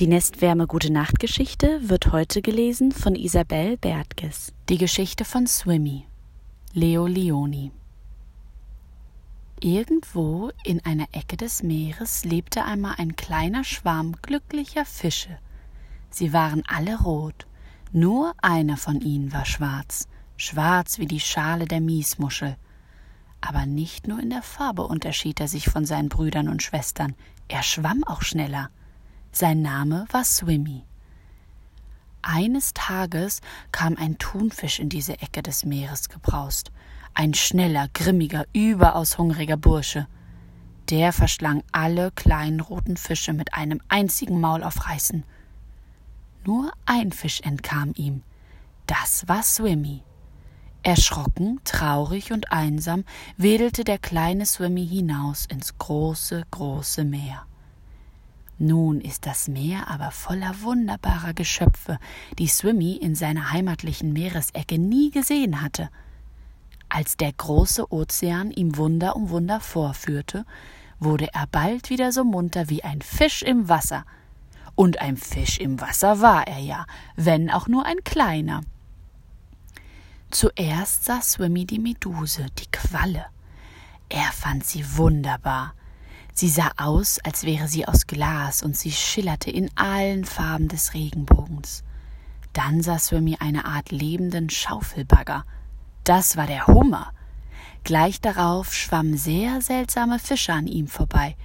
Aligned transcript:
Die 0.00 0.08
Nestwärme 0.08 0.66
Gute 0.66 0.92
Nacht 0.92 1.20
Geschichte 1.20 1.88
wird 1.88 2.10
heute 2.10 2.42
gelesen 2.42 2.90
von 2.90 3.14
Isabel 3.14 3.76
Bertges. 3.76 4.52
Die 4.68 4.76
Geschichte 4.76 5.24
von 5.24 5.46
Swimmy. 5.46 6.04
Leo 6.72 7.06
Leoni. 7.06 7.70
Irgendwo 9.60 10.50
in 10.64 10.84
einer 10.84 11.06
Ecke 11.12 11.36
des 11.36 11.62
Meeres 11.62 12.24
lebte 12.24 12.64
einmal 12.64 12.96
ein 12.98 13.14
kleiner 13.14 13.62
Schwarm 13.62 14.16
glücklicher 14.20 14.84
Fische. 14.84 15.38
Sie 16.10 16.32
waren 16.32 16.64
alle 16.66 17.00
rot, 17.00 17.46
nur 17.92 18.34
einer 18.42 18.76
von 18.76 19.00
ihnen 19.00 19.32
war 19.32 19.46
schwarz, 19.46 20.08
schwarz 20.36 20.98
wie 20.98 21.06
die 21.06 21.20
Schale 21.20 21.66
der 21.66 21.80
Miesmuschel. 21.80 22.56
Aber 23.40 23.64
nicht 23.64 24.08
nur 24.08 24.18
in 24.18 24.30
der 24.30 24.42
Farbe 24.42 24.88
unterschied 24.88 25.38
er 25.38 25.46
sich 25.46 25.66
von 25.66 25.86
seinen 25.86 26.08
Brüdern 26.08 26.48
und 26.48 26.64
Schwestern, 26.64 27.14
er 27.46 27.62
schwamm 27.62 28.02
auch 28.02 28.22
schneller. 28.22 28.70
Sein 29.36 29.62
Name 29.62 30.06
war 30.12 30.22
Swimmy. 30.22 30.84
Eines 32.22 32.72
Tages 32.72 33.40
kam 33.72 33.96
ein 33.96 34.16
Thunfisch 34.18 34.78
in 34.78 34.88
diese 34.88 35.20
Ecke 35.20 35.42
des 35.42 35.64
Meeres 35.64 36.08
gebraust. 36.08 36.70
Ein 37.14 37.34
schneller, 37.34 37.88
grimmiger, 37.94 38.44
überaus 38.52 39.18
hungriger 39.18 39.56
Bursche. 39.56 40.06
Der 40.88 41.12
verschlang 41.12 41.64
alle 41.72 42.12
kleinen 42.12 42.60
roten 42.60 42.96
Fische 42.96 43.32
mit 43.32 43.54
einem 43.54 43.80
einzigen 43.88 44.40
Maul 44.40 44.62
auf 44.62 44.86
Reißen. 44.86 45.24
Nur 46.44 46.70
ein 46.86 47.10
Fisch 47.10 47.40
entkam 47.40 47.92
ihm. 47.96 48.22
Das 48.86 49.26
war 49.26 49.42
Swimmy. 49.42 50.04
Erschrocken, 50.84 51.58
traurig 51.64 52.30
und 52.30 52.52
einsam 52.52 53.02
wedelte 53.36 53.82
der 53.82 53.98
kleine 53.98 54.46
Swimmy 54.46 54.86
hinaus 54.86 55.44
ins 55.46 55.76
große, 55.76 56.44
große 56.52 57.02
Meer. 57.02 57.48
Nun 58.64 59.02
ist 59.02 59.26
das 59.26 59.46
Meer 59.46 59.88
aber 59.88 60.10
voller 60.10 60.62
wunderbarer 60.62 61.34
Geschöpfe, 61.34 61.98
die 62.38 62.46
Swimmy 62.46 62.96
in 62.96 63.14
seiner 63.14 63.52
heimatlichen 63.52 64.14
Meeresecke 64.14 64.78
nie 64.78 65.10
gesehen 65.10 65.60
hatte. 65.60 65.90
Als 66.88 67.18
der 67.18 67.30
große 67.30 67.92
Ozean 67.92 68.50
ihm 68.50 68.78
Wunder 68.78 69.16
um 69.16 69.28
Wunder 69.28 69.60
vorführte, 69.60 70.46
wurde 70.98 71.28
er 71.34 71.46
bald 71.46 71.90
wieder 71.90 72.10
so 72.10 72.24
munter 72.24 72.70
wie 72.70 72.82
ein 72.82 73.02
Fisch 73.02 73.42
im 73.42 73.68
Wasser. 73.68 74.06
Und 74.74 74.98
ein 74.98 75.18
Fisch 75.18 75.58
im 75.58 75.78
Wasser 75.82 76.22
war 76.22 76.46
er 76.46 76.58
ja, 76.58 76.86
wenn 77.16 77.50
auch 77.50 77.68
nur 77.68 77.84
ein 77.84 78.02
kleiner. 78.02 78.62
Zuerst 80.30 81.04
sah 81.04 81.20
Swimmy 81.20 81.66
die 81.66 81.78
Meduse, 81.78 82.46
die 82.58 82.70
Qualle. 82.70 83.26
Er 84.08 84.32
fand 84.32 84.64
sie 84.64 84.96
wunderbar. 84.96 85.74
Sie 86.36 86.48
sah 86.48 86.72
aus, 86.76 87.20
als 87.20 87.44
wäre 87.44 87.68
sie 87.68 87.86
aus 87.86 88.08
Glas 88.08 88.64
und 88.64 88.76
sie 88.76 88.90
schillerte 88.90 89.52
in 89.52 89.70
allen 89.76 90.24
Farben 90.24 90.66
des 90.66 90.92
Regenbogens. 90.92 91.84
Dann 92.52 92.82
sah 92.82 92.98
Swimmy 92.98 93.36
eine 93.38 93.64
Art 93.66 93.92
lebenden 93.92 94.50
Schaufelbagger. 94.50 95.44
Das 96.02 96.36
war 96.36 96.48
der 96.48 96.66
Hummer. 96.66 97.12
Gleich 97.84 98.20
darauf 98.20 98.74
schwammen 98.74 99.16
sehr 99.16 99.60
seltsame 99.60 100.18
Fische 100.18 100.52
an 100.52 100.66
ihm 100.66 100.88
vorbei, 100.88 101.36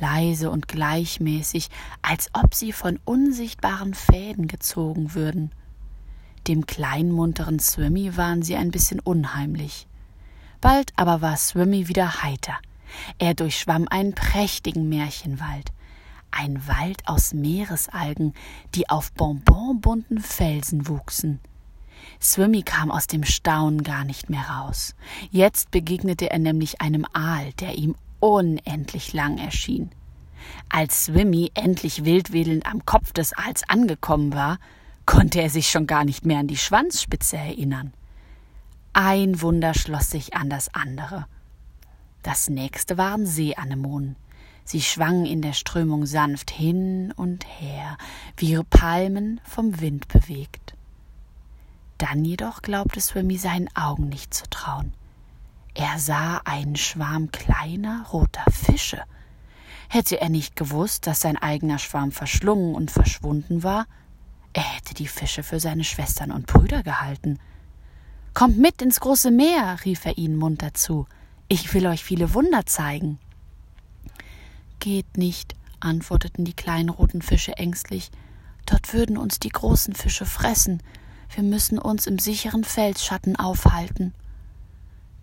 leise 0.00 0.50
und 0.50 0.68
gleichmäßig, 0.68 1.68
als 2.00 2.30
ob 2.32 2.54
sie 2.54 2.72
von 2.72 2.98
unsichtbaren 3.04 3.92
Fäden 3.92 4.46
gezogen 4.46 5.14
würden. 5.14 5.50
Dem 6.48 6.64
kleinen 6.64 7.12
munteren 7.12 7.58
Swimmy 7.58 8.16
waren 8.16 8.42
sie 8.42 8.56
ein 8.56 8.70
bisschen 8.70 9.00
unheimlich. 9.00 9.86
Bald 10.62 10.92
aber 10.96 11.20
war 11.20 11.36
Swimmy 11.36 11.88
wieder 11.88 12.22
heiter. 12.22 12.58
Er 13.18 13.34
durchschwamm 13.34 13.86
einen 13.88 14.14
prächtigen 14.14 14.88
Märchenwald, 14.88 15.72
ein 16.30 16.66
Wald 16.66 17.02
aus 17.06 17.34
Meeresalgen, 17.34 18.34
die 18.74 18.88
auf 18.88 19.12
bonbonbunten 19.12 20.20
Felsen 20.20 20.88
wuchsen. 20.88 21.40
Swimmy 22.20 22.62
kam 22.62 22.90
aus 22.90 23.06
dem 23.06 23.24
Staunen 23.24 23.82
gar 23.82 24.04
nicht 24.04 24.30
mehr 24.30 24.42
raus. 24.42 24.94
Jetzt 25.30 25.70
begegnete 25.70 26.30
er 26.30 26.38
nämlich 26.38 26.80
einem 26.80 27.06
Aal, 27.12 27.52
der 27.54 27.74
ihm 27.76 27.94
unendlich 28.20 29.12
lang 29.12 29.38
erschien. 29.38 29.90
Als 30.68 31.06
Swimmy 31.06 31.50
endlich 31.54 32.04
wildwedelnd 32.04 32.66
am 32.66 32.84
Kopf 32.86 33.12
des 33.12 33.32
Aals 33.32 33.68
angekommen 33.68 34.32
war, 34.32 34.58
konnte 35.06 35.40
er 35.40 35.50
sich 35.50 35.70
schon 35.70 35.86
gar 35.86 36.04
nicht 36.04 36.24
mehr 36.24 36.38
an 36.38 36.46
die 36.46 36.56
Schwanzspitze 36.56 37.36
erinnern. 37.36 37.92
Ein 38.92 39.40
Wunder 39.40 39.74
schloss 39.74 40.10
sich 40.10 40.34
an 40.34 40.50
das 40.50 40.72
andere. 40.74 41.26
Das 42.22 42.48
nächste 42.48 42.98
waren 42.98 43.26
Seeanemonen. 43.26 44.16
Sie 44.64 44.82
schwangen 44.82 45.26
in 45.26 45.42
der 45.42 45.52
Strömung 45.52 46.06
sanft 46.06 46.50
hin 46.50 47.12
und 47.16 47.44
her, 47.46 47.96
wie 48.36 48.60
Palmen 48.62 49.40
vom 49.44 49.80
Wind 49.80 50.08
bewegt. 50.08 50.74
Dann 51.98 52.24
jedoch 52.24 52.62
glaubte 52.62 53.00
Swimmy 53.00 53.36
seinen 53.36 53.74
Augen 53.74 54.08
nicht 54.08 54.32
zu 54.32 54.48
trauen. 54.48 54.92
Er 55.74 55.98
sah 55.98 56.40
einen 56.44 56.76
Schwarm 56.76 57.30
kleiner, 57.30 58.06
roter 58.12 58.50
Fische. 58.50 59.02
Hätte 59.88 60.20
er 60.20 60.28
nicht 60.28 60.56
gewusst, 60.56 61.06
dass 61.06 61.20
sein 61.20 61.36
eigener 61.36 61.78
Schwarm 61.78 62.12
verschlungen 62.12 62.74
und 62.74 62.90
verschwunden 62.90 63.62
war, 63.62 63.86
er 64.52 64.62
hätte 64.62 64.94
die 64.94 65.06
Fische 65.06 65.42
für 65.42 65.60
seine 65.60 65.84
Schwestern 65.84 66.32
und 66.32 66.46
Brüder 66.46 66.82
gehalten. 66.82 67.38
Kommt 68.34 68.58
mit 68.58 68.82
ins 68.82 69.00
große 69.00 69.30
Meer, 69.30 69.78
rief 69.84 70.04
er 70.04 70.18
ihnen 70.18 70.36
munter 70.36 70.74
zu. 70.74 71.06
Ich 71.52 71.74
will 71.74 71.88
euch 71.88 72.04
viele 72.04 72.32
Wunder 72.32 72.64
zeigen. 72.64 73.18
Geht 74.78 75.16
nicht, 75.16 75.56
antworteten 75.80 76.44
die 76.44 76.54
kleinen 76.54 76.90
roten 76.90 77.22
Fische 77.22 77.56
ängstlich. 77.56 78.12
Dort 78.66 78.94
würden 78.94 79.18
uns 79.18 79.40
die 79.40 79.48
großen 79.48 79.96
Fische 79.96 80.26
fressen. 80.26 80.80
Wir 81.34 81.42
müssen 81.42 81.80
uns 81.80 82.06
im 82.06 82.20
sicheren 82.20 82.62
Felsschatten 82.62 83.34
aufhalten. 83.34 84.14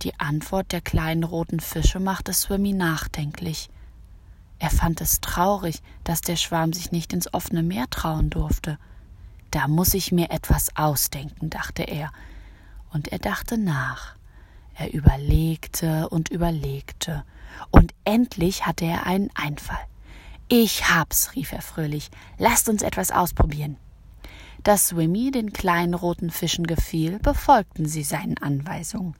Die 0.02 0.20
Antwort 0.20 0.74
der 0.74 0.82
kleinen 0.82 1.24
roten 1.24 1.62
Fische 1.62 2.02
machte 2.02 2.34
Swimmy 2.34 2.74
nachdenklich. 2.74 3.70
Er 4.60 4.70
fand 4.70 5.00
es 5.00 5.22
traurig, 5.22 5.82
dass 6.04 6.20
der 6.20 6.36
Schwarm 6.36 6.74
sich 6.74 6.92
nicht 6.92 7.14
ins 7.14 7.34
offene 7.34 7.64
Meer 7.64 7.90
trauen 7.90 8.30
durfte. 8.30 8.78
Da 9.52 9.70
muss 9.70 9.94
ich 9.94 10.12
mir 10.12 10.30
etwas 10.30 10.76
ausdenken, 10.76 11.50
dachte 11.50 11.84
er, 11.84 12.12
und 12.92 13.14
er 13.14 13.20
dachte 13.20 13.58
nach. 13.58 14.17
Er 14.78 14.94
überlegte 14.94 16.08
und 16.10 16.30
überlegte, 16.30 17.24
und 17.72 17.96
endlich 18.04 18.68
hatte 18.68 18.86
er 18.86 19.08
einen 19.08 19.32
Einfall. 19.34 19.86
Ich 20.50 20.88
hab's, 20.90 21.36
rief 21.36 21.52
er 21.52 21.64
fröhlich. 21.64 22.12
Lasst 22.38 22.70
uns 22.70 22.84
etwas 22.84 23.12
ausprobieren. 23.12 23.78
Da 24.64 24.78
Swimmy 24.78 25.32
den 25.32 25.52
kleinen 25.52 25.96
roten 25.96 26.30
Fischen 26.30 26.68
gefiel, 26.68 27.20
befolgten 27.20 27.88
sie 27.88 28.04
seinen 28.04 28.38
Anweisungen. 28.38 29.16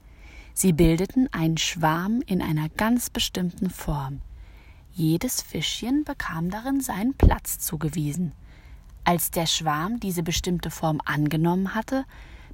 Sie 0.54 0.72
bildeten 0.72 1.28
einen 1.32 1.58
Schwarm 1.58 2.22
in 2.26 2.40
einer 2.40 2.68
ganz 2.68 3.10
bestimmten 3.10 3.68
Form. 3.68 4.20
Jedes 4.92 5.42
Fischchen 5.42 6.04
bekam 6.04 6.50
darin 6.50 6.80
seinen 6.80 7.14
Platz 7.14 7.58
zugewiesen. 7.58 8.32
Als 9.04 9.30
der 9.30 9.46
Schwarm 9.46 10.00
diese 10.00 10.22
bestimmte 10.22 10.70
Form 10.70 11.00
angenommen 11.04 11.74
hatte, 11.74 12.04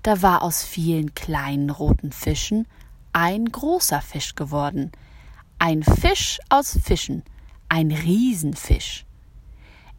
da 0.03 0.21
war 0.21 0.43
aus 0.43 0.63
vielen 0.63 1.15
kleinen 1.15 1.71
roten 1.71 2.13
Fischen 2.13 2.67
ein 3.15 3.47
großer 3.47 4.03
Fisch 4.03 4.35
geworden. 4.35 4.93
Ein 5.59 5.83
Fisch 5.83 6.41
aus 6.51 6.79
Fischen, 6.83 7.23
ein 7.69 7.91
Riesenfisch. 7.91 9.07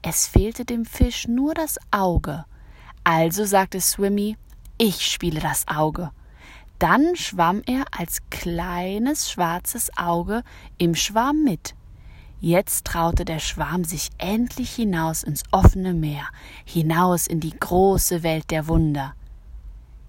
Es 0.01 0.27
fehlte 0.27 0.65
dem 0.65 0.85
Fisch 0.85 1.27
nur 1.27 1.55
das 1.55 1.77
Auge. 1.91 2.45
Also 3.03 3.45
sagte 3.45 3.79
Swimmy, 3.81 4.37
ich 4.77 5.07
spiele 5.07 5.39
das 5.39 5.67
Auge. 5.67 6.11
Dann 6.77 7.15
schwamm 7.15 7.61
er 7.65 7.85
als 7.97 8.19
kleines 8.29 9.31
schwarzes 9.31 9.89
Auge 9.97 10.43
im 10.77 10.93
Schwarm 10.93 11.41
mit. 11.43 11.73
Jetzt 12.41 12.85
traute 12.85 13.23
der 13.23 13.39
Schwarm 13.39 13.85
sich 13.85 14.09
endlich 14.17 14.71
hinaus 14.75 15.23
ins 15.23 15.43
offene 15.51 15.93
Meer, 15.93 16.27
hinaus 16.65 17.27
in 17.27 17.39
die 17.39 17.57
große 17.57 18.23
Welt 18.23 18.51
der 18.51 18.67
Wunder. 18.67 19.15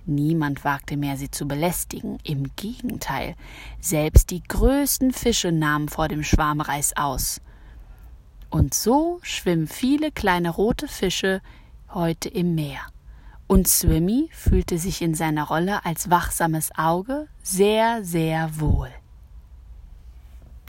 Niemand 0.06 0.64
wagte 0.64 0.97
mehr, 0.97 1.17
sie 1.17 1.31
zu 1.31 1.47
belästigen. 1.47 2.19
Im 2.23 2.55
Gegenteil, 2.55 3.35
selbst 3.81 4.31
die 4.31 4.43
größten 4.43 5.12
Fische 5.12 5.50
nahmen 5.50 5.88
vor 5.88 6.06
dem 6.08 6.23
Schwarmreis 6.23 6.97
aus. 6.97 7.41
Und 8.49 8.73
so 8.73 9.19
schwimmen 9.23 9.67
viele 9.67 10.12
kleine 10.12 10.50
rote 10.50 10.87
Fische 10.87 11.43
heute 11.93 12.29
im 12.29 12.55
Meer. 12.55 12.81
Und 13.49 13.67
Swimmy 13.69 14.29
fühlte 14.32 14.79
sich 14.79 15.03
in 15.03 15.14
seiner 15.14 15.44
Rolle 15.44 15.85
als 15.85 16.09
wachsames 16.09 16.70
Auge 16.76 17.29
sehr, 17.43 18.05
sehr 18.05 18.61
wohl. 18.61 18.91